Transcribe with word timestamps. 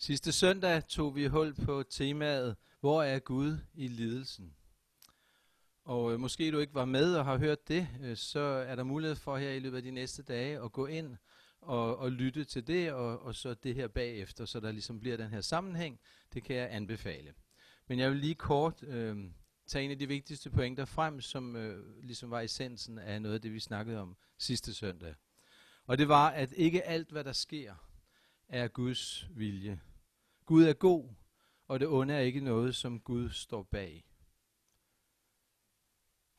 Sidste 0.00 0.32
søndag 0.32 0.88
tog 0.88 1.16
vi 1.16 1.26
hul 1.26 1.54
på 1.54 1.82
temaet, 1.82 2.56
hvor 2.80 3.02
er 3.02 3.18
Gud 3.18 3.58
i 3.74 3.88
lidelsen? 3.88 4.54
Og 5.84 6.12
øh, 6.12 6.20
måske 6.20 6.52
du 6.52 6.58
ikke 6.58 6.74
var 6.74 6.84
med 6.84 7.14
og 7.14 7.24
har 7.24 7.38
hørt 7.38 7.68
det, 7.68 7.88
øh, 8.02 8.16
så 8.16 8.40
er 8.40 8.76
der 8.76 8.82
mulighed 8.82 9.16
for 9.16 9.36
her 9.36 9.50
i 9.50 9.58
løbet 9.58 9.76
af 9.76 9.82
de 9.82 9.90
næste 9.90 10.22
dage 10.22 10.64
at 10.64 10.72
gå 10.72 10.86
ind 10.86 11.16
og, 11.60 11.96
og 11.96 12.12
lytte 12.12 12.44
til 12.44 12.66
det, 12.66 12.92
og, 12.92 13.22
og 13.22 13.34
så 13.34 13.54
det 13.54 13.74
her 13.74 13.88
bagefter, 13.88 14.44
så 14.44 14.60
der 14.60 14.72
ligesom 14.72 15.00
bliver 15.00 15.16
den 15.16 15.30
her 15.30 15.40
sammenhæng. 15.40 16.00
Det 16.34 16.44
kan 16.44 16.56
jeg 16.56 16.68
anbefale. 16.70 17.34
Men 17.88 17.98
jeg 17.98 18.10
vil 18.10 18.18
lige 18.18 18.34
kort 18.34 18.82
øh, 18.82 19.16
tage 19.66 19.84
en 19.84 19.90
af 19.90 19.98
de 19.98 20.08
vigtigste 20.08 20.50
pointer 20.50 20.84
frem, 20.84 21.20
som 21.20 21.56
øh, 21.56 22.02
ligesom 22.02 22.30
var 22.30 22.40
essensen 22.40 22.98
af 22.98 23.22
noget 23.22 23.34
af 23.34 23.40
det, 23.40 23.52
vi 23.52 23.60
snakkede 23.60 24.00
om 24.00 24.16
sidste 24.38 24.74
søndag. 24.74 25.14
Og 25.86 25.98
det 25.98 26.08
var, 26.08 26.28
at 26.28 26.52
ikke 26.52 26.82
alt, 26.82 27.10
hvad 27.10 27.24
der 27.24 27.32
sker, 27.32 27.74
er 28.48 28.68
Guds 28.68 29.26
vilje. 29.30 29.80
Gud 30.48 30.64
er 30.64 30.72
god, 30.72 31.14
og 31.66 31.80
det 31.80 31.88
onde 31.88 32.14
er 32.14 32.20
ikke 32.20 32.40
noget, 32.40 32.74
som 32.76 33.00
Gud 33.00 33.30
står 33.30 33.62
bag. 33.62 34.04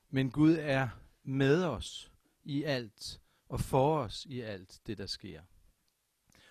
Men 0.09 0.31
Gud 0.31 0.55
er 0.59 0.89
med 1.23 1.63
os 1.63 2.11
i 2.43 2.63
alt, 2.63 3.21
og 3.49 3.59
for 3.59 3.99
os 3.99 4.25
i 4.25 4.41
alt 4.41 4.81
det, 4.87 4.98
der 4.98 5.05
sker. 5.05 5.41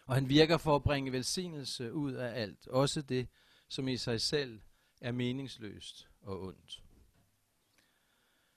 Og 0.06 0.14
han 0.14 0.28
virker 0.28 0.56
for 0.56 0.76
at 0.76 0.82
bringe 0.82 1.12
velsignelse 1.12 1.92
ud 1.92 2.12
af 2.12 2.40
alt, 2.40 2.68
også 2.68 3.02
det, 3.02 3.28
som 3.68 3.88
i 3.88 3.96
sig 3.96 4.20
selv 4.20 4.60
er 5.00 5.12
meningsløst 5.12 6.08
og 6.20 6.42
ondt. 6.42 6.82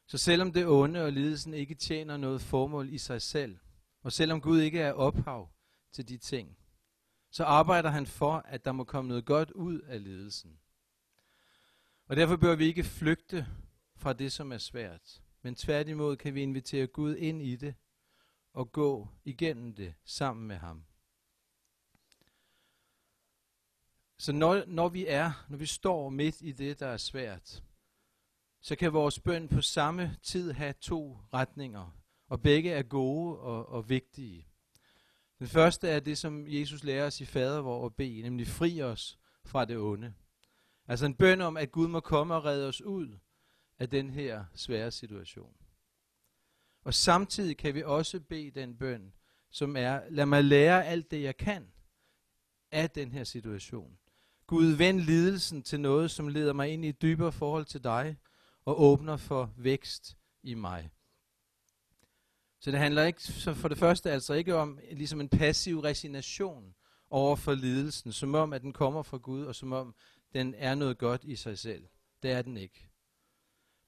Så 0.07 0.17
selvom 0.17 0.53
det 0.53 0.67
onde 0.67 1.03
og 1.03 1.11
lidelsen 1.11 1.53
ikke 1.53 1.75
tjener 1.75 2.17
noget 2.17 2.41
formål 2.41 2.93
i 2.93 2.97
sig 2.97 3.21
selv, 3.21 3.57
og 4.01 4.11
selvom 4.11 4.41
Gud 4.41 4.61
ikke 4.61 4.79
er 4.79 4.93
ophav 4.93 5.49
til 5.91 6.09
de 6.09 6.17
ting, 6.17 6.57
så 7.31 7.43
arbejder 7.43 7.89
han 7.89 8.07
for, 8.07 8.33
at 8.33 8.65
der 8.65 8.71
må 8.71 8.83
komme 8.83 9.07
noget 9.07 9.25
godt 9.25 9.51
ud 9.51 9.79
af 9.79 10.03
lidelsen. 10.03 10.59
Og 12.05 12.15
derfor 12.15 12.35
bør 12.35 12.55
vi 12.55 12.65
ikke 12.65 12.83
flygte 12.83 13.47
fra 13.95 14.13
det, 14.13 14.31
som 14.31 14.51
er 14.51 14.57
svært, 14.57 15.23
men 15.41 15.55
tværtimod 15.55 16.17
kan 16.17 16.35
vi 16.35 16.41
invitere 16.41 16.87
Gud 16.87 17.15
ind 17.15 17.41
i 17.41 17.55
det 17.55 17.75
og 18.53 18.71
gå 18.71 19.07
igennem 19.23 19.75
det 19.75 19.93
sammen 20.05 20.47
med 20.47 20.55
ham. 20.55 20.85
Så 24.17 24.31
når, 24.31 24.65
når 24.67 24.89
vi 24.89 25.07
er, 25.07 25.45
når 25.49 25.57
vi 25.57 25.65
står 25.65 26.09
midt 26.09 26.41
i 26.41 26.51
det, 26.51 26.79
der 26.79 26.87
er 26.87 26.97
svært, 26.97 27.63
så 28.61 28.75
kan 28.75 28.93
vores 28.93 29.19
bøn 29.19 29.47
på 29.47 29.61
samme 29.61 30.17
tid 30.23 30.51
have 30.51 30.73
to 30.73 31.17
retninger, 31.33 31.97
og 32.27 32.41
begge 32.41 32.71
er 32.71 32.83
gode 32.83 33.39
og, 33.39 33.69
og 33.69 33.89
vigtige. 33.89 34.50
Den 35.41 35.49
første 35.49 35.87
er 35.87 35.99
det, 35.99 36.17
som 36.17 36.47
Jesus 36.47 36.83
lærer 36.83 37.07
os 37.07 37.21
i 37.21 37.25
fader 37.25 37.61
vor 37.61 37.85
at 37.85 37.95
bede, 37.95 38.21
nemlig 38.21 38.47
fri 38.47 38.81
os 38.81 39.19
fra 39.45 39.65
det 39.65 39.77
onde. 39.77 40.13
Altså 40.87 41.05
en 41.05 41.15
bøn 41.15 41.41
om, 41.41 41.57
at 41.57 41.71
Gud 41.71 41.87
må 41.87 41.99
komme 41.99 42.35
og 42.35 42.45
redde 42.45 42.67
os 42.67 42.81
ud 42.81 43.17
af 43.79 43.89
den 43.89 44.09
her 44.09 44.45
svære 44.55 44.91
situation. 44.91 45.53
Og 46.83 46.93
samtidig 46.93 47.57
kan 47.57 47.75
vi 47.75 47.83
også 47.83 48.19
bede 48.19 48.51
den 48.51 48.77
bøn, 48.77 49.13
som 49.49 49.75
er, 49.75 50.01
lad 50.09 50.25
mig 50.25 50.43
lære 50.43 50.85
alt 50.85 51.11
det, 51.11 51.21
jeg 51.21 51.37
kan 51.37 51.67
af 52.71 52.89
den 52.89 53.11
her 53.11 53.23
situation. 53.23 53.97
Gud, 54.47 54.65
vend 54.65 54.99
lidelsen 54.99 55.63
til 55.63 55.79
noget, 55.79 56.11
som 56.11 56.27
leder 56.27 56.53
mig 56.53 56.69
ind 56.69 56.85
i 56.85 56.89
et 56.89 57.01
dybere 57.01 57.31
forhold 57.31 57.65
til 57.65 57.83
dig, 57.83 58.17
og 58.65 58.81
åbner 58.81 59.17
for 59.17 59.53
vækst 59.57 60.17
i 60.43 60.53
mig. 60.53 60.89
Så 62.61 62.71
det 62.71 62.79
handler 62.79 63.03
ikke, 63.03 63.23
så 63.23 63.53
for 63.53 63.67
det 63.67 63.77
første 63.77 64.11
altså 64.11 64.33
ikke 64.33 64.55
om 64.55 64.79
ligesom 64.91 65.21
en 65.21 65.29
passiv 65.29 65.79
resignation 65.79 66.75
over 67.09 67.35
for 67.35 67.53
lidelsen, 67.53 68.13
som 68.13 68.35
om, 68.35 68.53
at 68.53 68.61
den 68.61 68.73
kommer 68.73 69.03
fra 69.03 69.17
Gud, 69.17 69.45
og 69.45 69.55
som 69.55 69.71
om, 69.71 69.95
den 70.33 70.55
er 70.57 70.75
noget 70.75 70.97
godt 70.97 71.23
i 71.23 71.35
sig 71.35 71.59
selv. 71.59 71.87
Det 72.23 72.31
er 72.31 72.41
den 72.41 72.57
ikke. 72.57 72.89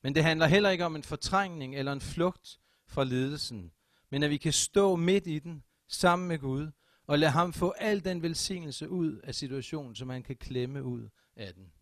Men 0.01 0.15
det 0.15 0.23
handler 0.23 0.47
heller 0.47 0.69
ikke 0.69 0.85
om 0.85 0.95
en 0.95 1.03
fortrængning 1.03 1.75
eller 1.75 1.91
en 1.91 2.01
flugt 2.01 2.59
fra 2.87 3.03
lidelsen, 3.03 3.71
men 4.09 4.23
at 4.23 4.29
vi 4.29 4.37
kan 4.37 4.53
stå 4.53 4.95
midt 4.95 5.27
i 5.27 5.39
den 5.39 5.63
sammen 5.87 6.27
med 6.27 6.39
Gud, 6.39 6.71
og 7.07 7.19
lade 7.19 7.31
ham 7.31 7.53
få 7.53 7.69
al 7.69 8.05
den 8.05 8.21
velsignelse 8.21 8.89
ud 8.89 9.17
af 9.17 9.35
situationen, 9.35 9.95
som 9.95 10.09
han 10.09 10.23
kan 10.23 10.35
klemme 10.35 10.83
ud 10.83 11.09
af 11.35 11.53
den. 11.53 11.73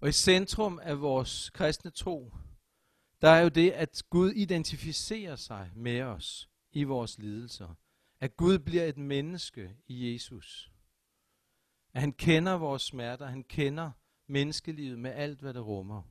Og 0.00 0.08
i 0.08 0.12
centrum 0.12 0.80
af 0.82 1.00
vores 1.00 1.50
kristne 1.50 1.90
tro, 1.90 2.32
der 3.22 3.28
er 3.28 3.40
jo 3.40 3.48
det, 3.48 3.70
at 3.70 4.02
Gud 4.10 4.30
identificerer 4.30 5.36
sig 5.36 5.70
med 5.74 6.02
os 6.02 6.48
i 6.72 6.84
vores 6.84 7.18
lidelser. 7.18 7.74
At 8.20 8.36
Gud 8.36 8.58
bliver 8.58 8.84
et 8.84 8.98
menneske 8.98 9.76
i 9.86 10.12
Jesus. 10.12 10.72
At 11.92 12.00
han 12.00 12.12
kender 12.12 12.52
vores 12.52 12.82
smerter, 12.82 13.26
han 13.26 13.44
kender 13.44 13.90
menneskelivet 14.26 14.98
med 14.98 15.10
alt, 15.10 15.40
hvad 15.40 15.54
det 15.54 15.66
rummer. 15.66 16.02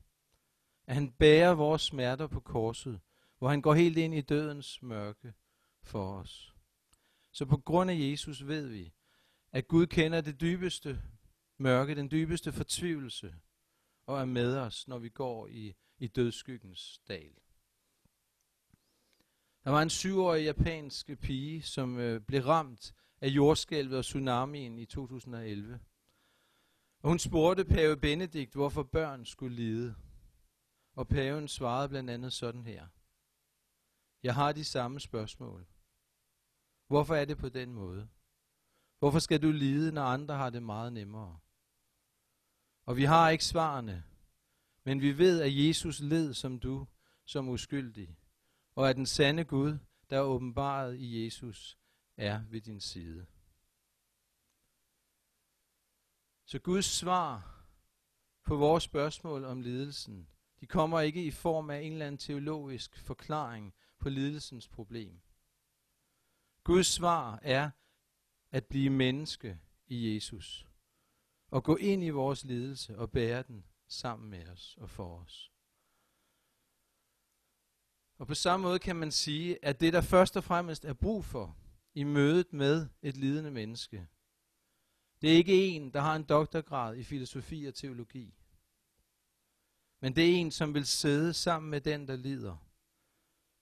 At 0.86 0.94
han 0.94 1.10
bærer 1.10 1.54
vores 1.54 1.82
smerter 1.82 2.26
på 2.26 2.40
korset, 2.40 3.00
hvor 3.38 3.48
han 3.48 3.62
går 3.62 3.74
helt 3.74 3.98
ind 3.98 4.14
i 4.14 4.20
dødens 4.20 4.82
mørke 4.82 5.34
for 5.82 6.18
os. 6.18 6.54
Så 7.32 7.44
på 7.44 7.56
grund 7.56 7.90
af 7.90 7.98
Jesus 7.98 8.46
ved 8.46 8.66
vi, 8.66 8.92
at 9.52 9.68
Gud 9.68 9.86
kender 9.86 10.20
det 10.20 10.40
dybeste 10.40 11.02
mørke, 11.58 11.94
den 11.94 12.10
dybeste 12.10 12.52
fortvivlelse, 12.52 13.34
og 14.06 14.20
er 14.20 14.24
med 14.24 14.56
os, 14.56 14.88
når 14.88 14.98
vi 14.98 15.08
går 15.08 15.48
i 15.48 15.74
i 15.98 16.06
dødskyggens 16.06 17.00
dal. 17.08 17.32
Der 19.64 19.70
var 19.70 19.82
en 19.82 19.90
syvårig 19.90 20.44
japansk 20.44 21.10
pige, 21.20 21.62
som 21.62 21.98
øh, 21.98 22.20
blev 22.20 22.42
ramt 22.42 22.94
af 23.20 23.28
jordskælvet 23.28 23.98
og 23.98 24.04
tsunamien 24.04 24.78
i 24.78 24.84
2011. 24.84 25.80
Og 27.02 27.08
hun 27.08 27.18
spurgte 27.18 27.64
pave 27.64 27.96
Benedikt, 27.96 28.54
hvorfor 28.54 28.82
børn 28.82 29.24
skulle 29.24 29.56
lide. 29.56 29.94
Og 30.94 31.08
paven 31.08 31.48
svarede 31.48 31.88
blandt 31.88 32.10
andet 32.10 32.32
sådan 32.32 32.66
her. 32.66 32.86
Jeg 34.22 34.34
har 34.34 34.52
de 34.52 34.64
samme 34.64 35.00
spørgsmål. 35.00 35.66
Hvorfor 36.86 37.14
er 37.14 37.24
det 37.24 37.38
på 37.38 37.48
den 37.48 37.72
måde? 37.72 38.08
Hvorfor 38.98 39.18
skal 39.18 39.42
du 39.42 39.50
lide, 39.50 39.92
når 39.92 40.02
andre 40.02 40.34
har 40.34 40.50
det 40.50 40.62
meget 40.62 40.92
nemmere? 40.92 41.38
Og 42.84 42.96
vi 42.96 43.04
har 43.04 43.30
ikke 43.30 43.44
svarene, 43.44 44.04
men 44.86 45.00
vi 45.00 45.18
ved, 45.18 45.42
at 45.42 45.66
Jesus 45.66 46.00
led 46.00 46.34
som 46.34 46.58
du, 46.58 46.86
som 47.24 47.48
uskyldig, 47.48 48.16
og 48.74 48.90
at 48.90 48.96
den 48.96 49.06
sande 49.06 49.44
Gud, 49.44 49.78
der 50.10 50.16
er 50.16 50.22
åbenbaret 50.22 50.96
i 50.96 51.24
Jesus, 51.24 51.78
er 52.16 52.44
ved 52.50 52.60
din 52.60 52.80
side. 52.80 53.26
Så 56.44 56.58
Guds 56.58 56.84
svar 56.84 57.62
på 58.44 58.56
vores 58.56 58.84
spørgsmål 58.84 59.44
om 59.44 59.60
lidelsen, 59.60 60.28
de 60.60 60.66
kommer 60.66 61.00
ikke 61.00 61.24
i 61.24 61.30
form 61.30 61.70
af 61.70 61.80
en 61.80 61.92
eller 61.92 62.06
anden 62.06 62.18
teologisk 62.18 62.98
forklaring 62.98 63.74
på 63.98 64.08
lidelsens 64.08 64.68
problem. 64.68 65.20
Guds 66.64 66.86
svar 66.86 67.38
er 67.42 67.70
at 68.50 68.66
blive 68.66 68.90
menneske 68.90 69.58
i 69.86 70.14
Jesus 70.14 70.66
og 71.50 71.64
gå 71.64 71.76
ind 71.76 72.04
i 72.04 72.10
vores 72.10 72.44
lidelse 72.44 72.98
og 72.98 73.10
bære 73.10 73.42
den 73.42 73.64
sammen 73.88 74.30
med 74.30 74.48
os 74.48 74.76
og 74.80 74.90
for 74.90 75.18
os. 75.18 75.52
Og 78.18 78.26
på 78.26 78.34
samme 78.34 78.64
måde 78.64 78.78
kan 78.78 78.96
man 78.96 79.12
sige, 79.12 79.64
at 79.64 79.80
det 79.80 79.92
der 79.92 80.00
først 80.00 80.36
og 80.36 80.44
fremmest 80.44 80.84
er 80.84 80.92
brug 80.92 81.24
for 81.24 81.56
i 81.94 82.04
mødet 82.04 82.52
med 82.52 82.88
et 83.02 83.16
lidende 83.16 83.50
menneske, 83.50 84.08
det 85.20 85.32
er 85.32 85.36
ikke 85.36 85.68
en, 85.68 85.92
der 85.92 86.00
har 86.00 86.16
en 86.16 86.24
doktorgrad 86.24 86.96
i 86.96 87.02
filosofi 87.02 87.64
og 87.64 87.74
teologi. 87.74 88.34
Men 90.00 90.16
det 90.16 90.24
er 90.24 90.36
en, 90.36 90.50
som 90.50 90.74
vil 90.74 90.86
sidde 90.86 91.32
sammen 91.32 91.70
med 91.70 91.80
den, 91.80 92.08
der 92.08 92.16
lider. 92.16 92.56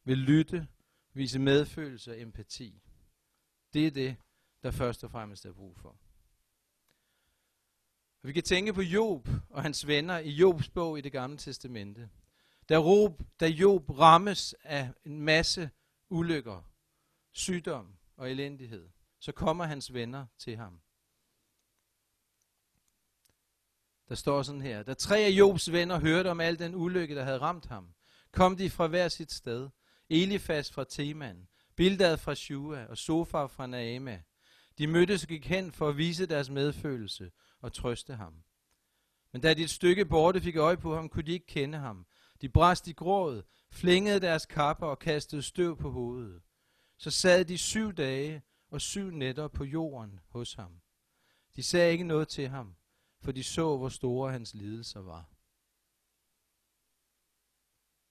Vil 0.05 0.19
lytte, 0.19 0.69
vise 1.13 1.39
medfølelse 1.39 2.11
og 2.11 2.21
empati. 2.21 2.83
Det 3.73 3.87
er 3.87 3.91
det, 3.91 4.17
der 4.63 4.71
først 4.71 5.05
og 5.05 5.11
fremmest 5.11 5.47
er 5.47 5.53
brug 5.53 5.77
for. 5.77 5.97
Og 8.25 8.29
vi 8.29 8.33
kan 8.33 8.43
tænke 8.43 8.73
på 8.73 8.83
Job 8.83 9.29
og 9.51 9.63
hans 9.63 9.87
venner 9.87 10.19
i 10.19 10.31
Jobs 10.31 10.69
bog 10.69 10.99
i 10.99 11.01
det 11.01 11.13
gamle 11.13 11.39
testamente. 11.39 12.09
Da, 12.69 12.77
Rob, 12.77 13.23
da 13.41 13.47
Job 13.47 13.91
rammes 13.91 14.55
af 14.63 14.91
en 15.05 15.21
masse 15.21 15.71
ulykker, 16.11 16.63
sygdom 17.33 17.97
og 18.17 18.31
elendighed, 18.31 18.89
så 19.21 19.33
kommer 19.33 19.65
hans 19.65 19.95
venner 19.95 20.27
til 20.39 20.57
ham. 20.57 20.81
Der 24.09 24.15
står 24.15 24.43
sådan 24.43 24.61
her. 24.61 24.83
Da 24.83 24.95
tre 24.95 25.19
af 25.19 25.31
Jobs 25.31 25.73
venner 25.73 26.01
hørte 26.01 26.31
om 26.31 26.41
al 26.41 26.59
den 26.59 26.75
ulykke, 26.75 27.15
der 27.15 27.25
havde 27.25 27.39
ramt 27.39 27.67
ham, 27.67 27.95
kom 28.33 28.57
de 28.57 28.71
fra 28.71 28.87
hver 28.87 29.09
sit 29.09 29.33
sted. 29.33 29.69
Elifas 30.11 30.73
fra 30.73 30.85
Teman, 30.85 31.49
Bildad 31.77 32.17
fra 32.17 32.35
Shua 32.35 32.87
og 32.87 32.99
Sofar 32.99 33.47
fra 33.47 33.67
Naama. 33.67 34.23
De 34.79 34.87
mødtes 34.87 35.23
og 35.23 35.29
gik 35.29 35.47
hen 35.47 35.73
for 35.73 35.89
at 35.89 35.97
vise 35.97 36.27
deres 36.27 36.51
medfølelse 36.51 37.31
og 37.65 37.73
trøste 37.73 38.15
ham. 38.15 38.35
Men 39.33 39.43
da 39.43 39.55
de 39.55 39.63
et 39.63 39.71
stykke 39.71 40.05
borte 40.05 40.41
fik 40.41 40.57
øje 40.57 40.77
på 40.77 40.95
ham, 40.95 41.09
kunne 41.09 41.23
de 41.23 41.33
ikke 41.33 41.47
kende 41.47 41.79
ham. 41.79 42.07
De 42.41 42.49
brast 42.49 42.89
i 42.89 42.93
gråd, 42.93 43.43
flængede 43.71 44.21
deres 44.21 44.47
kapper 44.47 44.87
og 44.87 44.99
kastede 44.99 45.43
støv 45.43 45.77
på 45.77 45.91
hovedet. 45.91 46.43
Så 46.99 47.11
sad 47.11 47.45
de 47.45 47.59
syv 47.59 47.93
dage 47.93 48.43
og 48.71 48.81
syv 48.81 49.11
nætter 49.11 49.49
på 49.49 49.65
jorden 49.65 50.21
hos 50.29 50.55
ham. 50.55 50.81
De 51.57 51.63
sagde 51.63 51.93
ikke 51.93 52.05
noget 52.05 52.29
til 52.29 52.49
ham, 52.49 52.77
for 53.21 53.33
de 53.33 53.45
så, 53.45 53.77
hvor 53.77 53.89
store 53.89 54.33
hans 54.33 54.55
lidelser 54.55 55.01
var. 55.01 55.31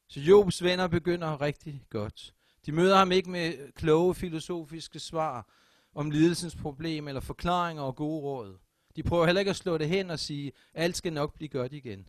Så 0.07 0.19
Jobs 0.19 0.63
venner 0.63 0.87
begynder 0.87 1.41
rigtig 1.41 1.85
godt. 1.89 2.35
De 2.65 2.71
møder 2.71 2.97
ham 2.97 3.11
ikke 3.11 3.29
med 3.29 3.71
kloge 3.71 4.15
filosofiske 4.15 4.99
svar 4.99 5.49
om 5.93 6.11
lidelsens 6.11 6.55
problem 6.55 7.07
eller 7.07 7.21
forklaringer 7.21 7.83
og 7.83 7.95
gode 7.95 8.21
råd. 8.21 8.62
De 8.95 9.03
prøver 9.03 9.25
heller 9.25 9.39
ikke 9.39 9.49
at 9.49 9.55
slå 9.55 9.77
det 9.77 9.89
hen 9.89 10.09
og 10.09 10.19
sige, 10.19 10.51
alt 10.73 10.97
skal 10.97 11.13
nok 11.13 11.33
blive 11.33 11.49
godt 11.49 11.73
igen. 11.73 12.07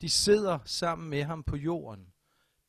De 0.00 0.08
sidder 0.08 0.58
sammen 0.64 1.10
med 1.10 1.22
ham 1.22 1.42
på 1.42 1.56
jorden, 1.56 2.12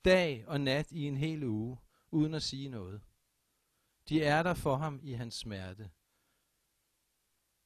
dag 0.05 0.43
og 0.47 0.61
nat 0.61 0.91
i 0.91 1.07
en 1.07 1.17
hel 1.17 1.43
uge, 1.43 1.77
uden 2.11 2.33
at 2.33 2.43
sige 2.43 2.69
noget. 2.69 3.01
De 4.09 4.23
er 4.23 4.43
der 4.43 4.53
for 4.53 4.75
ham 4.75 4.99
i 5.03 5.13
hans 5.13 5.35
smerte. 5.35 5.91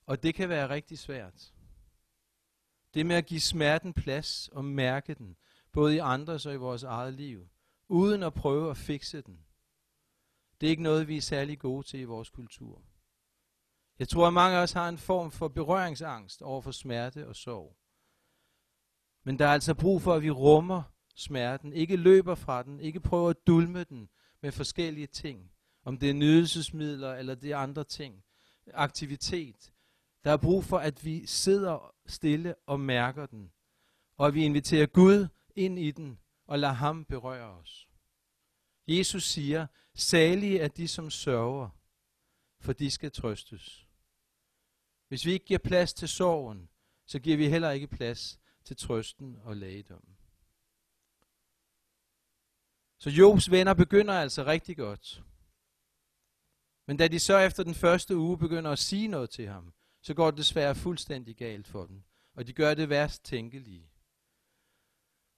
Og 0.06 0.24
det 0.24 0.36
kan 0.36 0.50
være 0.50 0.70
rigtig 0.70 1.00
svært. 1.00 1.54
Det 2.94 3.06
med 3.06 3.16
at 3.16 3.26
give 3.26 3.42
smerten 3.42 3.94
plads 3.94 4.48
og 4.48 4.66
mærke 4.66 5.14
den, 5.14 5.38
både 5.72 5.96
i 5.96 5.98
andres 5.98 6.46
og 6.46 6.54
i 6.54 6.58
vores 6.58 6.84
eget 6.84 7.14
liv, 7.14 7.50
uden 7.88 8.24
at 8.24 8.34
prøve 8.34 8.70
at 8.70 8.78
fikse 8.78 9.22
den. 9.22 9.46
Det 10.62 10.68
er 10.68 10.72
ikke 10.72 10.84
noget, 10.84 11.08
vi 11.08 11.18
er 11.18 11.22
særlig 11.22 11.60
gode 11.60 11.88
til 11.88 12.00
i 12.00 12.04
vores 12.04 12.30
kultur. 12.30 12.82
Jeg 14.00 14.10
tror, 14.10 14.28
at 14.28 14.34
mange 14.34 14.58
af 14.58 14.62
os 14.62 14.72
har 14.72 14.90
en 14.90 14.98
form 14.98 15.32
for 15.32 15.48
berøringsangst 15.48 16.42
over 16.42 16.62
for 16.62 16.72
smerte 16.72 17.28
og 17.28 17.36
sorg. 17.36 17.78
Men 19.24 19.40
der 19.40 19.46
er 19.48 19.54
altså 19.54 19.74
brug 19.74 20.02
for, 20.02 20.14
at 20.14 20.22
vi 20.22 20.30
rummer 20.30 20.84
smerten, 21.16 21.74
ikke 21.74 21.96
løber 21.96 22.36
fra 22.36 22.64
den, 22.64 22.80
ikke 22.80 23.00
prøver 23.00 23.30
at 23.30 23.48
dulme 23.48 23.84
den 23.84 24.10
med 24.42 24.52
forskellige 24.52 25.08
ting. 25.08 25.52
Om 25.84 25.98
det 25.98 26.10
er 26.10 26.14
nydelsesmidler 26.14 27.16
eller 27.16 27.36
det 27.36 27.52
er 27.52 27.58
andre 27.58 27.84
ting. 27.84 28.24
Aktivitet. 28.74 29.74
Der 30.24 30.32
er 30.32 30.38
brug 30.38 30.64
for, 30.64 30.78
at 30.78 31.06
vi 31.06 31.26
sidder 31.26 31.96
stille 32.06 32.56
og 32.66 32.80
mærker 32.80 33.26
den. 33.26 33.52
Og 34.18 34.28
at 34.28 34.34
vi 34.34 34.46
inviterer 34.46 34.86
Gud 34.86 35.28
ind 35.56 35.80
i 35.80 35.92
den 35.92 36.20
og 36.48 36.60
lader 36.60 36.74
ham 36.74 37.06
berøre 37.06 37.50
os. 37.50 37.90
Jesus 38.88 39.24
siger, 39.24 39.68
salige 39.96 40.60
er 40.60 40.68
de, 40.68 40.88
som 40.88 41.10
sørger, 41.10 41.70
for 42.60 42.74
de 42.74 42.92
skal 42.92 43.12
trøstes. 43.12 43.87
Hvis 45.08 45.26
vi 45.26 45.32
ikke 45.32 45.46
giver 45.46 45.60
plads 45.60 45.94
til 45.94 46.08
sorgen, 46.08 46.70
så 47.06 47.20
giver 47.20 47.38
vi 47.38 47.50
heller 47.50 47.72
ikke 47.72 47.88
plads 47.88 48.40
til 48.64 48.78
trøsten 48.78 49.38
og 49.44 49.58
lægedommen. 49.58 50.18
Så 53.00 53.10
Jobs 53.10 53.52
venner 53.52 53.74
begynder 53.74 54.14
altså 54.14 54.46
rigtig 54.46 54.78
godt. 54.78 55.24
Men 56.88 56.98
da 56.98 57.08
de 57.08 57.20
så 57.20 57.38
efter 57.38 57.64
den 57.64 57.76
første 57.76 58.18
uge 58.18 58.38
begynder 58.38 58.72
at 58.72 58.80
sige 58.80 59.08
noget 59.08 59.30
til 59.30 59.48
ham, 59.48 59.74
så 60.02 60.14
går 60.14 60.32
det 60.32 60.38
desværre 60.38 60.76
fuldstændig 60.76 61.36
galt 61.36 61.68
for 61.68 61.86
dem. 61.86 62.04
Og 62.36 62.48
de 62.48 62.54
gør 62.54 62.74
det 62.74 62.90
værst 62.90 63.24
tænkelige. 63.24 63.90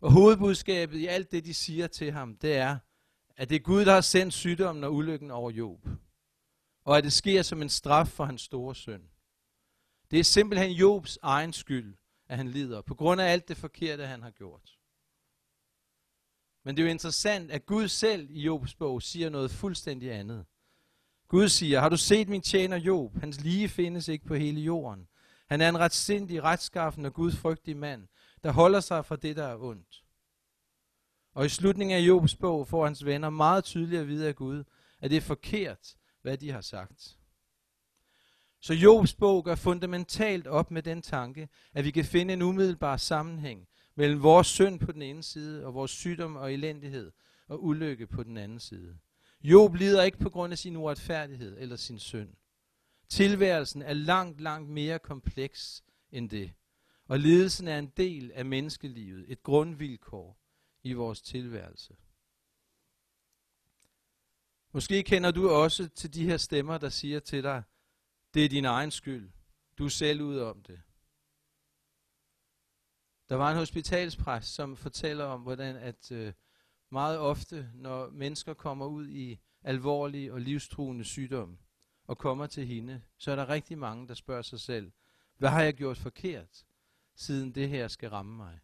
Og 0.01 0.11
hovedbudskabet 0.11 0.97
i 0.97 1.05
alt 1.05 1.31
det, 1.31 1.45
de 1.45 1.53
siger 1.53 1.87
til 1.87 2.11
ham, 2.11 2.37
det 2.37 2.55
er, 2.55 2.77
at 3.35 3.49
det 3.49 3.55
er 3.55 3.59
Gud, 3.59 3.85
der 3.85 3.93
har 3.93 4.01
sendt 4.01 4.33
sygdommen 4.33 4.83
og 4.83 4.93
ulykken 4.93 5.31
over 5.31 5.51
Job. 5.51 5.87
Og 6.83 6.97
at 6.97 7.03
det 7.03 7.13
sker 7.13 7.41
som 7.41 7.61
en 7.61 7.69
straf 7.69 8.07
for 8.07 8.25
hans 8.25 8.41
store 8.41 8.75
søn. 8.75 9.09
Det 10.11 10.19
er 10.19 10.23
simpelthen 10.23 10.71
Jobs 10.71 11.19
egen 11.21 11.53
skyld, 11.53 11.95
at 12.27 12.37
han 12.37 12.47
lider, 12.47 12.81
på 12.81 12.95
grund 12.95 13.21
af 13.21 13.31
alt 13.31 13.47
det 13.47 13.57
forkerte, 13.57 14.05
han 14.05 14.23
har 14.23 14.31
gjort. 14.31 14.77
Men 16.63 16.75
det 16.75 16.81
er 16.81 16.85
jo 16.87 16.91
interessant, 16.91 17.51
at 17.51 17.65
Gud 17.65 17.87
selv 17.87 18.29
i 18.31 18.41
Jobs 18.41 18.75
bog 18.75 19.01
siger 19.01 19.29
noget 19.29 19.51
fuldstændig 19.51 20.11
andet. 20.11 20.45
Gud 21.27 21.49
siger, 21.49 21.79
har 21.79 21.89
du 21.89 21.97
set 21.97 22.29
min 22.29 22.41
tjener 22.41 22.77
Job? 22.77 23.19
Hans 23.19 23.41
lige 23.41 23.69
findes 23.69 24.07
ikke 24.07 24.25
på 24.25 24.35
hele 24.35 24.61
jorden. 24.61 25.07
Han 25.49 25.61
er 25.61 25.69
en 25.69 25.79
retsindig, 25.79 26.43
retskaffen 26.43 27.05
og 27.05 27.13
Guds 27.13 27.37
frygtig 27.37 27.77
mand, 27.77 28.07
der 28.43 28.51
holder 28.51 28.79
sig 28.79 29.05
fra 29.05 29.15
det, 29.15 29.35
der 29.35 29.45
er 29.45 29.57
ondt. 29.57 30.03
Og 31.33 31.45
i 31.45 31.49
slutningen 31.49 31.97
af 31.97 32.01
Jobs 32.01 32.35
bog 32.35 32.67
får 32.67 32.85
hans 32.85 33.05
venner 33.05 33.29
meget 33.29 33.63
tydeligt 33.63 34.01
at 34.01 34.07
vide 34.07 34.27
af 34.27 34.35
Gud, 34.35 34.63
at 34.99 35.11
det 35.11 35.17
er 35.17 35.21
forkert, 35.21 35.95
hvad 36.21 36.37
de 36.37 36.51
har 36.51 36.61
sagt. 36.61 37.18
Så 38.61 38.73
Jobs 38.73 39.13
bog 39.13 39.43
gør 39.43 39.55
fundamentalt 39.55 40.47
op 40.47 40.71
med 40.71 40.83
den 40.83 41.01
tanke, 41.01 41.49
at 41.73 41.85
vi 41.85 41.91
kan 41.91 42.05
finde 42.05 42.33
en 42.33 42.41
umiddelbar 42.41 42.97
sammenhæng 42.97 43.67
mellem 43.95 44.23
vores 44.23 44.47
synd 44.47 44.79
på 44.79 44.91
den 44.91 45.01
ene 45.01 45.23
side, 45.23 45.65
og 45.65 45.73
vores 45.73 45.91
sygdom 45.91 46.35
og 46.35 46.53
elendighed 46.53 47.11
og 47.47 47.63
ulykke 47.63 48.07
på 48.07 48.23
den 48.23 48.37
anden 48.37 48.59
side. 48.59 48.97
Job 49.43 49.75
lider 49.75 50.03
ikke 50.03 50.17
på 50.17 50.29
grund 50.29 50.51
af 50.51 50.57
sin 50.57 50.75
uretfærdighed 50.75 51.57
eller 51.59 51.75
sin 51.75 51.99
synd. 51.99 52.29
Tilværelsen 53.09 53.81
er 53.81 53.93
langt, 53.93 54.41
langt 54.41 54.69
mere 54.69 54.99
kompleks 54.99 55.83
end 56.11 56.29
det. 56.29 56.53
Og 57.07 57.19
lidelsen 57.19 57.67
er 57.67 57.79
en 57.79 57.91
del 57.97 58.31
af 58.31 58.45
menneskelivet, 58.45 59.25
et 59.27 59.43
grundvilkår 59.43 60.39
i 60.83 60.93
vores 60.93 61.21
tilværelse. 61.21 61.95
Måske 64.71 65.03
kender 65.03 65.31
du 65.31 65.49
også 65.49 65.87
til 65.87 66.13
de 66.13 66.25
her 66.25 66.37
stemmer, 66.37 66.77
der 66.77 66.89
siger 66.89 67.19
til 67.19 67.43
dig, 67.43 67.63
det 68.33 68.45
er 68.45 68.49
din 68.49 68.65
egen 68.65 68.91
skyld. 68.91 69.31
Du 69.77 69.85
er 69.85 69.89
selv 69.89 70.21
ud 70.21 70.39
om 70.39 70.61
det. 70.61 70.81
Der 73.29 73.35
var 73.35 73.51
en 73.51 73.57
hospitalspræst, 73.57 74.53
som 74.55 74.75
fortæller 74.75 75.25
om, 75.25 75.41
hvordan 75.41 75.75
at 75.75 76.11
øh, 76.11 76.33
meget 76.89 77.19
ofte, 77.19 77.71
når 77.73 78.09
mennesker 78.09 78.53
kommer 78.53 78.85
ud 78.85 79.07
i 79.07 79.39
alvorlige 79.63 80.33
og 80.33 80.41
livstruende 80.41 81.03
sygdom 81.03 81.57
og 82.07 82.17
kommer 82.17 82.47
til 82.47 82.67
hende, 82.67 83.01
så 83.17 83.31
er 83.31 83.35
der 83.35 83.49
rigtig 83.49 83.77
mange, 83.77 84.07
der 84.07 84.13
spørger 84.13 84.41
sig 84.41 84.59
selv, 84.59 84.91
hvad 85.37 85.49
har 85.49 85.63
jeg 85.63 85.73
gjort 85.73 85.97
forkert, 85.97 86.65
siden 87.15 87.55
det 87.55 87.69
her 87.69 87.87
skal 87.87 88.09
ramme 88.09 88.37
mig? 88.37 88.59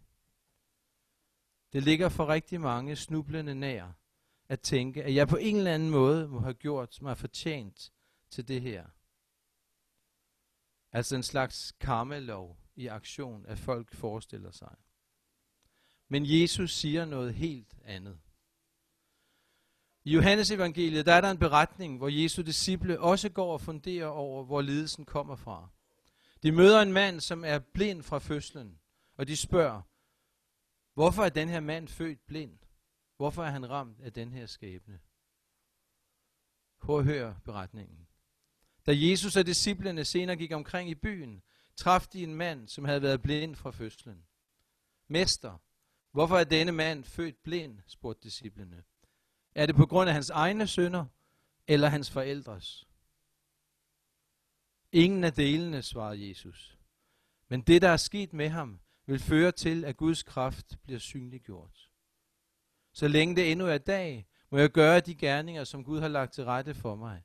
Det 1.73 1.83
ligger 1.83 2.09
for 2.09 2.27
rigtig 2.27 2.61
mange 2.61 2.95
snublende 2.95 3.55
nær 3.55 3.91
at 4.49 4.61
tænke, 4.61 5.03
at 5.03 5.15
jeg 5.15 5.27
på 5.27 5.35
en 5.35 5.55
eller 5.55 5.73
anden 5.73 5.89
måde 5.89 6.27
må 6.27 6.39
have 6.39 6.53
gjort 6.53 7.01
mig 7.01 7.17
fortjent 7.17 7.91
til 8.29 8.47
det 8.47 8.61
her. 8.61 8.85
Altså 10.95 11.15
en 11.15 11.23
slags 11.23 11.71
karmelov 11.79 12.57
i 12.75 12.87
aktion, 12.87 13.45
at 13.45 13.59
folk 13.59 13.93
forestiller 13.93 14.51
sig. 14.51 14.75
Men 16.07 16.23
Jesus 16.25 16.73
siger 16.73 17.05
noget 17.05 17.33
helt 17.33 17.75
andet. 17.83 18.19
I 20.03 20.13
Johannes 20.13 20.51
evangeliet, 20.51 21.05
der 21.05 21.13
er 21.13 21.21
der 21.21 21.31
en 21.31 21.37
beretning, 21.37 21.97
hvor 21.97 22.07
Jesu 22.07 22.41
disciple 22.41 22.99
også 22.99 23.29
går 23.29 23.53
og 23.53 23.61
funderer 23.61 24.07
over, 24.07 24.43
hvor 24.43 24.61
lidelsen 24.61 25.05
kommer 25.05 25.35
fra. 25.35 25.69
De 26.43 26.51
møder 26.51 26.81
en 26.81 26.93
mand, 26.93 27.19
som 27.19 27.45
er 27.45 27.59
blind 27.59 28.03
fra 28.03 28.19
fødslen, 28.19 28.79
og 29.17 29.27
de 29.27 29.37
spørger, 29.37 29.81
hvorfor 30.93 31.23
er 31.23 31.29
den 31.29 31.49
her 31.49 31.59
mand 31.59 31.87
født 31.87 32.25
blind? 32.25 32.59
Hvorfor 33.17 33.43
er 33.43 33.51
han 33.51 33.69
ramt 33.69 34.01
af 34.01 34.13
den 34.13 34.31
her 34.31 34.45
skæbne? 34.45 34.99
Prøv 36.81 36.99
at 36.99 37.05
høre 37.05 37.39
beretningen. 37.43 38.07
Da 38.85 38.91
Jesus 38.95 39.35
og 39.35 39.45
disciplene 39.45 40.05
senere 40.05 40.35
gik 40.35 40.51
omkring 40.51 40.89
i 40.89 40.95
byen, 40.95 41.41
traf 41.75 42.07
de 42.07 42.23
en 42.23 42.35
mand, 42.35 42.67
som 42.67 42.85
havde 42.85 43.01
været 43.01 43.21
blind 43.21 43.55
fra 43.55 43.71
fødslen. 43.71 44.25
Mester, 45.07 45.57
hvorfor 46.11 46.37
er 46.37 46.43
denne 46.43 46.71
mand 46.71 47.03
født 47.03 47.43
blind? 47.43 47.79
spurgte 47.87 48.23
disciplene. 48.23 48.83
Er 49.55 49.65
det 49.65 49.75
på 49.75 49.85
grund 49.85 50.09
af 50.09 50.13
hans 50.13 50.29
egne 50.29 50.67
sønder, 50.67 51.05
eller 51.67 51.87
hans 51.87 52.11
forældres? 52.11 52.87
Ingen 54.91 55.23
af 55.23 55.33
delene, 55.33 55.81
svarede 55.81 56.29
Jesus. 56.29 56.77
Men 57.49 57.61
det, 57.61 57.81
der 57.81 57.89
er 57.89 57.97
sket 57.97 58.33
med 58.33 58.49
ham, 58.49 58.79
vil 59.05 59.19
føre 59.19 59.51
til, 59.51 59.85
at 59.85 59.97
Guds 59.97 60.23
kraft 60.23 60.77
bliver 60.83 60.99
synliggjort. 60.99 61.89
Så 62.93 63.07
længe 63.07 63.35
det 63.35 63.51
endnu 63.51 63.67
er 63.67 63.77
dag, 63.77 64.27
må 64.49 64.57
jeg 64.57 64.71
gøre 64.71 64.99
de 64.99 65.15
gerninger, 65.15 65.63
som 65.63 65.83
Gud 65.83 65.99
har 65.99 66.07
lagt 66.07 66.33
til 66.33 66.45
rette 66.45 66.73
for 66.73 66.95
mig. 66.95 67.23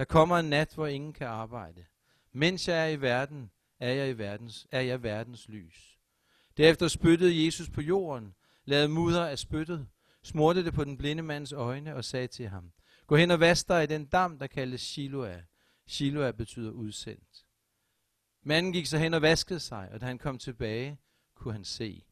Der 0.00 0.06
kommer 0.06 0.38
en 0.38 0.50
nat, 0.50 0.74
hvor 0.74 0.86
ingen 0.86 1.12
kan 1.12 1.26
arbejde. 1.26 1.84
Mens 2.32 2.68
jeg 2.68 2.84
er 2.84 2.88
i 2.88 3.00
verden, 3.00 3.50
er 3.80 3.92
jeg, 3.92 4.10
i 4.10 4.18
verdens, 4.18 4.66
er 4.70 4.80
jeg 4.80 5.02
verdens 5.02 5.48
lys. 5.48 5.98
Derefter 6.56 6.88
spyttede 6.88 7.44
Jesus 7.44 7.70
på 7.70 7.80
jorden, 7.80 8.34
lavede 8.64 8.88
mudder 8.88 9.26
af 9.26 9.38
spyttet, 9.38 9.88
smurte 10.22 10.64
det 10.64 10.74
på 10.74 10.84
den 10.84 10.96
blinde 10.96 11.22
mands 11.22 11.52
øjne 11.52 11.94
og 11.94 12.04
sagde 12.04 12.26
til 12.26 12.48
ham, 12.48 12.72
Gå 13.06 13.16
hen 13.16 13.30
og 13.30 13.40
vask 13.40 13.68
dig 13.68 13.84
i 13.84 13.86
den 13.86 14.04
dam, 14.04 14.38
der 14.38 14.46
kaldes 14.46 14.80
Shiloah. 14.80 15.42
Shiloah 15.86 16.34
betyder 16.34 16.70
udsendt. 16.70 17.46
Manden 18.42 18.72
gik 18.72 18.86
så 18.86 18.98
hen 18.98 19.14
og 19.14 19.22
vaskede 19.22 19.60
sig, 19.60 19.88
og 19.92 20.00
da 20.00 20.06
han 20.06 20.18
kom 20.18 20.38
tilbage, 20.38 20.98
kunne 21.34 21.54
han 21.54 21.64
se. 21.64 22.04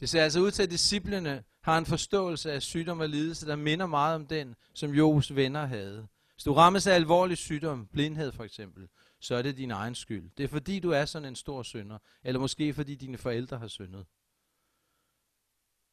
Det 0.00 0.08
ser 0.08 0.22
altså 0.22 0.40
ud 0.40 0.50
til, 0.50 0.62
at 0.62 0.70
disciplene 0.70 1.44
har 1.66 1.78
en 1.78 1.86
forståelse 1.86 2.52
af 2.52 2.62
sygdom 2.62 3.00
og 3.00 3.08
lidelse, 3.08 3.46
der 3.46 3.56
minder 3.56 3.86
meget 3.86 4.14
om 4.14 4.26
den, 4.26 4.54
som 4.74 4.90
Jobs 4.90 5.34
venner 5.34 5.66
havde. 5.66 6.06
Hvis 6.34 6.44
du 6.44 6.52
rammes 6.52 6.86
af 6.86 6.94
alvorlig 6.94 7.36
sygdom, 7.36 7.86
blindhed 7.86 8.32
for 8.32 8.44
eksempel, 8.44 8.88
så 9.20 9.34
er 9.34 9.42
det 9.42 9.56
din 9.56 9.70
egen 9.70 9.94
skyld. 9.94 10.30
Det 10.36 10.44
er 10.44 10.48
fordi, 10.48 10.80
du 10.80 10.90
er 10.90 11.04
sådan 11.04 11.28
en 11.28 11.36
stor 11.36 11.62
synder, 11.62 11.98
eller 12.24 12.40
måske 12.40 12.74
fordi 12.74 12.94
dine 12.94 13.18
forældre 13.18 13.58
har 13.58 13.68
syndet. 13.68 14.06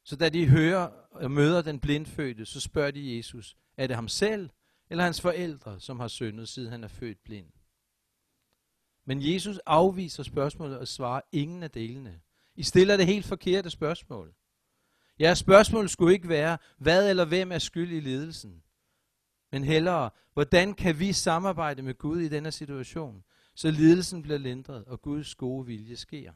Så 0.04 0.16
da 0.16 0.28
de 0.28 0.48
hører 0.48 0.90
og 1.10 1.30
møder 1.30 1.62
den 1.62 1.80
blindfødte, 1.80 2.46
så 2.46 2.60
spørger 2.60 2.90
de 2.90 3.16
Jesus, 3.16 3.56
er 3.76 3.86
det 3.86 3.96
ham 3.96 4.08
selv 4.08 4.50
eller 4.90 5.04
hans 5.04 5.20
forældre, 5.20 5.80
som 5.80 6.00
har 6.00 6.08
syndet, 6.08 6.48
siden 6.48 6.70
han 6.70 6.84
er 6.84 6.88
født 6.88 7.24
blind? 7.24 7.52
Men 9.06 9.34
Jesus 9.34 9.58
afviser 9.66 10.22
spørgsmålet 10.22 10.78
og 10.78 10.88
svarer 10.88 11.20
ingen 11.32 11.62
af 11.62 11.70
delene. 11.70 12.20
I 12.54 12.62
stiller 12.62 12.96
det 12.96 13.06
helt 13.06 13.26
forkerte 13.26 13.70
spørgsmål. 13.70 14.34
Jeres 15.20 15.38
spørgsmål 15.38 15.88
skulle 15.88 16.14
ikke 16.14 16.28
være, 16.28 16.58
hvad 16.78 17.10
eller 17.10 17.24
hvem 17.24 17.52
er 17.52 17.58
skyld 17.58 17.92
i 17.92 18.00
lidelsen, 18.00 18.62
men 19.52 19.64
hellere, 19.64 20.10
hvordan 20.32 20.74
kan 20.74 20.98
vi 20.98 21.12
samarbejde 21.12 21.82
med 21.82 21.94
Gud 21.94 22.20
i 22.20 22.28
denne 22.28 22.52
situation, 22.52 23.24
så 23.54 23.70
lidelsen 23.70 24.22
bliver 24.22 24.38
lindret 24.38 24.84
og 24.84 25.02
Guds 25.02 25.34
gode 25.34 25.66
vilje 25.66 25.96
sker. 25.96 26.32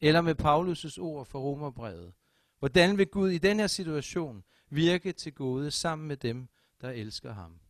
Eller 0.00 0.20
med 0.20 0.34
Paulus' 0.34 1.00
ord 1.00 1.26
fra 1.26 1.38
Romerbrevet. 1.38 2.12
Hvordan 2.58 2.98
vil 2.98 3.06
Gud 3.06 3.30
i 3.30 3.38
den 3.38 3.60
her 3.60 3.66
situation 3.66 4.44
virke 4.70 5.12
til 5.12 5.34
gode 5.34 5.70
sammen 5.70 6.08
med 6.08 6.16
dem, 6.16 6.48
der 6.80 6.90
elsker 6.90 7.32
ham? 7.32 7.60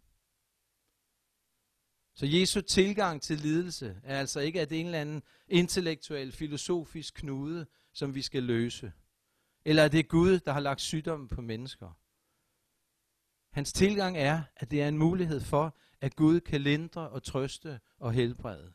Så 2.15 2.27
Jesu 2.27 2.61
tilgang 2.61 3.23
til 3.23 3.39
lidelse 3.39 4.01
er 4.05 4.19
altså 4.19 4.41
ikke, 4.41 4.61
at 4.61 4.71
det 4.71 4.77
er 4.77 4.81
en 4.81 4.87
eller 4.87 5.01
anden 5.01 5.23
intellektuel, 5.49 6.33
filosofisk 6.33 7.15
knude, 7.15 7.67
som 7.93 8.15
vi 8.15 8.23
skal 8.23 8.43
løse. 8.43 8.93
Eller 9.69 9.83
er 9.83 9.89
det 9.89 10.09
Gud, 10.09 10.39
der 10.39 10.53
har 10.53 10.61
lagt 10.61 10.81
sygdommen 10.81 11.29
på 11.29 11.41
mennesker. 11.41 11.91
Hans 13.53 13.73
tilgang 13.73 14.19
er, 14.19 14.43
at 14.57 14.71
det 14.71 14.83
er 14.83 14.89
en 14.89 14.99
mulighed 14.99 15.41
for, 15.41 15.77
at 16.01 16.17
Gud 16.17 16.41
kan 16.41 16.61
lindre 16.61 17.09
og 17.09 17.23
trøste 17.23 17.81
og 17.99 18.13
helbrede. 18.13 18.73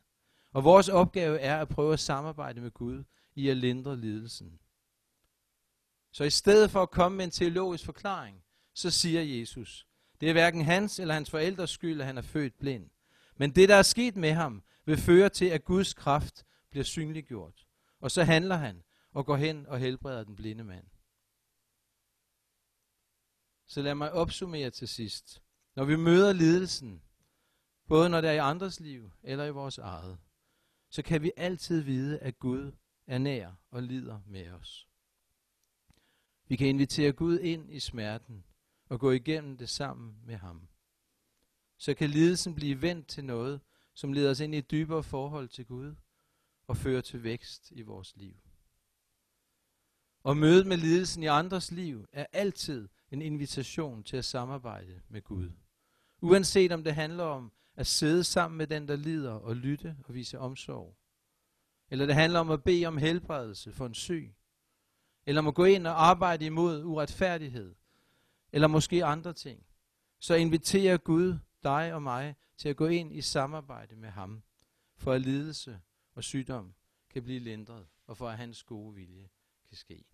Og 0.51 0.63
vores 0.63 0.89
opgave 0.89 1.39
er 1.39 1.61
at 1.61 1.69
prøve 1.69 1.93
at 1.93 1.99
samarbejde 1.99 2.61
med 2.61 2.71
Gud 2.71 3.03
i 3.35 3.49
at 3.49 3.57
lindre 3.57 3.97
lidelsen. 3.97 4.59
Så 6.11 6.23
i 6.23 6.29
stedet 6.29 6.71
for 6.71 6.81
at 6.81 6.91
komme 6.91 7.17
med 7.17 7.25
en 7.25 7.31
teologisk 7.31 7.85
forklaring, 7.85 8.43
så 8.73 8.91
siger 8.91 9.21
Jesus, 9.21 9.87
det 10.21 10.29
er 10.29 10.33
hverken 10.33 10.65
hans 10.65 10.99
eller 10.99 11.13
hans 11.13 11.29
forældres 11.29 11.69
skyld, 11.69 12.01
at 12.01 12.07
han 12.07 12.17
er 12.17 12.21
født 12.21 12.59
blind. 12.59 12.89
Men 13.37 13.51
det, 13.51 13.69
der 13.69 13.75
er 13.75 13.81
sket 13.81 14.15
med 14.15 14.33
ham, 14.33 14.63
vil 14.85 14.97
føre 14.97 15.29
til, 15.29 15.45
at 15.45 15.65
Guds 15.65 15.93
kraft 15.93 16.45
bliver 16.71 16.83
synliggjort. 16.83 17.65
Og 17.99 18.11
så 18.11 18.23
handler 18.23 18.55
han 18.55 18.83
og 19.13 19.25
går 19.25 19.35
hen 19.35 19.65
og 19.65 19.79
helbreder 19.79 20.23
den 20.23 20.35
blinde 20.35 20.63
mand. 20.63 20.85
Så 23.65 23.81
lad 23.81 23.95
mig 23.95 24.11
opsummere 24.11 24.69
til 24.69 24.87
sidst. 24.87 25.43
Når 25.75 25.85
vi 25.85 25.95
møder 25.95 26.33
lidelsen, 26.33 27.01
både 27.87 28.09
når 28.09 28.21
det 28.21 28.29
er 28.29 28.33
i 28.33 28.37
andres 28.37 28.79
liv 28.79 29.11
eller 29.23 29.45
i 29.45 29.51
vores 29.51 29.77
eget, 29.77 30.19
så 30.89 31.01
kan 31.01 31.21
vi 31.21 31.31
altid 31.37 31.81
vide, 31.81 32.19
at 32.19 32.39
Gud 32.39 32.71
er 33.07 33.17
nær 33.17 33.51
og 33.71 33.83
lider 33.83 34.21
med 34.25 34.49
os. 34.49 34.87
Vi 36.47 36.55
kan 36.55 36.67
invitere 36.67 37.11
Gud 37.11 37.39
ind 37.39 37.71
i 37.71 37.79
smerten 37.79 38.45
og 38.89 38.99
gå 38.99 39.11
igennem 39.11 39.57
det 39.57 39.69
sammen 39.69 40.17
med 40.25 40.35
ham. 40.35 40.67
Så 41.77 41.93
kan 41.93 42.09
lidelsen 42.09 42.55
blive 42.55 42.81
vendt 42.81 43.07
til 43.07 43.25
noget, 43.25 43.61
som 43.93 44.13
leder 44.13 44.31
os 44.31 44.39
ind 44.39 44.55
i 44.55 44.57
et 44.57 44.71
dybere 44.71 45.03
forhold 45.03 45.49
til 45.49 45.65
Gud 45.65 45.95
og 46.67 46.77
fører 46.77 47.01
til 47.01 47.23
vækst 47.23 47.71
i 47.71 47.81
vores 47.81 48.15
liv. 48.15 48.35
Og 50.23 50.37
mødet 50.37 50.67
med 50.67 50.77
lidelsen 50.77 51.23
i 51.23 51.25
andres 51.25 51.71
liv 51.71 52.05
er 52.11 52.25
altid 52.33 52.89
en 53.11 53.21
invitation 53.21 54.03
til 54.03 54.17
at 54.17 54.25
samarbejde 54.25 55.01
med 55.09 55.21
Gud. 55.21 55.51
Uanset 56.21 56.71
om 56.71 56.83
det 56.83 56.95
handler 56.95 57.23
om 57.23 57.51
at 57.75 57.87
sidde 57.87 58.23
sammen 58.23 58.57
med 58.57 58.67
den, 58.67 58.87
der 58.87 58.95
lider 58.95 59.31
og 59.31 59.55
lytte 59.55 59.97
og 60.03 60.13
vise 60.13 60.39
omsorg. 60.39 60.97
Eller 61.89 62.05
det 62.05 62.15
handler 62.15 62.39
om 62.39 62.51
at 62.51 62.63
bede 62.63 62.85
om 62.85 62.97
helbredelse 62.97 63.71
for 63.71 63.85
en 63.85 63.93
syg. 63.93 64.33
Eller 65.25 65.41
om 65.41 65.47
at 65.47 65.55
gå 65.55 65.65
ind 65.65 65.87
og 65.87 66.05
arbejde 66.05 66.45
imod 66.45 66.83
uretfærdighed. 66.83 67.75
Eller 68.51 68.67
måske 68.67 69.05
andre 69.05 69.33
ting. 69.33 69.65
Så 70.19 70.35
inviterer 70.35 70.97
Gud 70.97 71.37
dig 71.63 71.93
og 71.93 72.03
mig 72.03 72.35
til 72.57 72.69
at 72.69 72.75
gå 72.75 72.87
ind 72.87 73.13
i 73.13 73.21
samarbejde 73.21 73.95
med 73.95 74.09
ham, 74.09 74.43
for 74.97 75.13
at 75.13 75.21
lidelse 75.21 75.79
og 76.15 76.23
sygdom 76.23 76.73
kan 77.09 77.23
blive 77.23 77.39
lindret, 77.39 77.85
og 78.07 78.17
for 78.17 78.29
at 78.29 78.37
hans 78.37 78.63
gode 78.63 78.95
vilje 78.95 79.29
kan 79.73 79.77
ske. 79.77 80.05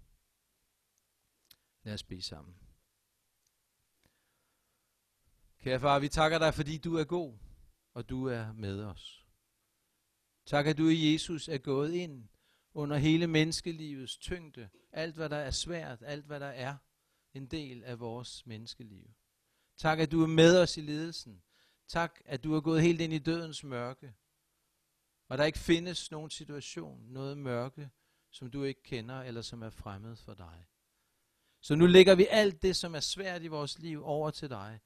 Lad 1.83 1.93
os 1.93 2.03
bede 2.03 2.21
sammen. 2.21 2.55
Kære 5.59 5.79
far, 5.79 5.99
vi 5.99 6.09
takker 6.09 6.39
dig, 6.39 6.53
fordi 6.53 6.77
du 6.77 6.95
er 6.95 7.03
god, 7.03 7.37
og 7.93 8.09
du 8.09 8.25
er 8.25 8.53
med 8.53 8.83
os. 8.83 9.25
Tak, 10.45 10.67
at 10.67 10.77
du 10.77 10.87
i 10.87 11.13
Jesus 11.13 11.47
er 11.47 11.57
gået 11.57 11.93
ind 11.93 12.29
under 12.73 12.97
hele 12.97 13.27
menneskelivets 13.27 14.17
tyngde. 14.17 14.69
Alt, 14.91 15.15
hvad 15.15 15.29
der 15.29 15.37
er 15.37 15.51
svært, 15.51 16.03
alt, 16.05 16.25
hvad 16.25 16.39
der 16.39 16.45
er 16.45 16.77
en 17.33 17.45
del 17.45 17.83
af 17.83 17.99
vores 17.99 18.45
menneskeliv. 18.45 19.13
Tak, 19.77 19.99
at 19.99 20.11
du 20.11 20.23
er 20.23 20.27
med 20.27 20.61
os 20.61 20.77
i 20.77 20.81
ledelsen. 20.81 21.43
Tak, 21.87 22.21
at 22.25 22.43
du 22.43 22.53
er 22.55 22.61
gået 22.61 22.81
helt 22.81 23.01
ind 23.01 23.13
i 23.13 23.19
dødens 23.19 23.63
mørke. 23.63 24.13
Og 25.27 25.37
der 25.37 25.43
ikke 25.43 25.59
findes 25.59 26.11
nogen 26.11 26.29
situation, 26.29 27.01
noget 27.01 27.37
mørke, 27.37 27.89
som 28.31 28.51
du 28.51 28.63
ikke 28.63 28.83
kender, 28.83 29.21
eller 29.21 29.41
som 29.41 29.61
er 29.61 29.69
fremmed 29.69 30.15
for 30.15 30.33
dig. 30.33 30.65
Så 31.61 31.75
nu 31.75 31.85
lægger 31.85 32.15
vi 32.15 32.27
alt 32.29 32.61
det, 32.61 32.75
som 32.75 32.95
er 32.95 32.99
svært 32.99 33.43
i 33.43 33.47
vores 33.47 33.79
liv, 33.79 34.03
over 34.03 34.29
til 34.29 34.49
dig. 34.49 34.79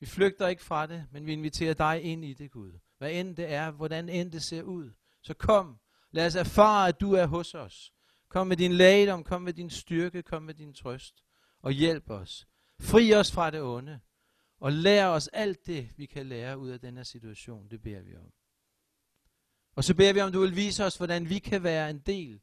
Vi 0.00 0.06
flygter 0.06 0.48
ikke 0.48 0.62
fra 0.62 0.86
det, 0.86 1.06
men 1.10 1.26
vi 1.26 1.32
inviterer 1.32 1.74
dig 1.74 2.02
ind 2.02 2.24
i 2.24 2.34
det, 2.34 2.50
Gud. 2.50 2.72
Hvad 2.98 3.12
end 3.12 3.36
det 3.36 3.52
er, 3.52 3.70
hvordan 3.70 4.08
end 4.08 4.32
det 4.32 4.42
ser 4.42 4.62
ud. 4.62 4.92
Så 5.22 5.34
kom, 5.34 5.78
lad 6.10 6.26
os 6.26 6.34
erfare, 6.34 6.88
at 6.88 7.00
du 7.00 7.12
er 7.12 7.26
hos 7.26 7.54
os. 7.54 7.92
Kom 8.28 8.46
med 8.46 8.56
din 8.56 8.72
lægedom, 8.72 9.24
kom 9.24 9.42
med 9.42 9.52
din 9.52 9.70
styrke, 9.70 10.22
kom 10.22 10.42
med 10.42 10.54
din 10.54 10.74
trøst. 10.74 11.24
Og 11.62 11.72
hjælp 11.72 12.10
os. 12.10 12.48
Fri 12.80 13.14
os 13.14 13.32
fra 13.32 13.50
det 13.50 13.62
onde. 13.62 14.00
Og 14.60 14.72
lær 14.72 15.06
os 15.06 15.28
alt 15.28 15.66
det, 15.66 15.90
vi 15.96 16.06
kan 16.06 16.26
lære 16.26 16.58
ud 16.58 16.68
af 16.68 16.80
den 16.80 16.96
her 16.96 17.04
situation. 17.04 17.68
Det 17.70 17.82
beder 17.82 18.02
vi 18.02 18.16
om. 18.16 18.32
Og 19.74 19.84
så 19.84 19.94
beder 19.94 20.12
vi 20.12 20.20
om, 20.20 20.32
du 20.32 20.40
vil 20.40 20.56
vise 20.56 20.84
os, 20.84 20.96
hvordan 20.96 21.28
vi 21.28 21.38
kan 21.38 21.62
være 21.62 21.90
en 21.90 21.98
del 21.98 22.40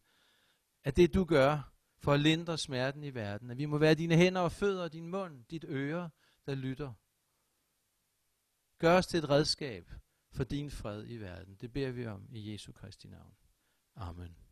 af 0.86 0.94
det, 0.94 1.14
du 1.14 1.24
gør, 1.24 1.72
for 1.98 2.14
at 2.14 2.20
lindre 2.20 2.58
smerten 2.58 3.04
i 3.04 3.14
verden. 3.14 3.52
At 3.52 3.58
vi 3.58 3.66
må 3.66 3.78
være 3.78 3.96
dine 3.96 4.16
hænder 4.16 4.42
og 4.42 4.52
fødder, 4.52 4.88
din 4.88 5.08
mund, 5.08 5.46
dit 5.46 5.66
øre, 5.68 6.10
der 6.46 6.56
lytter. 6.56 6.94
Gør 8.78 8.98
os 8.98 9.08
til 9.08 9.18
et 9.18 9.30
redskab 9.30 9.92
for 10.32 10.44
din 10.44 10.72
fred 10.72 11.08
i 11.08 11.18
verden. 11.18 11.56
Det 11.56 11.74
beder 11.74 11.92
vi 11.92 12.06
om 12.06 12.28
i 12.32 12.54
Jesu 12.54 12.72
Kristi 12.72 13.08
navn. 13.08 13.34
Amen. 13.96 14.45